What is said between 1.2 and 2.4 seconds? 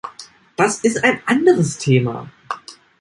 anderes Thema.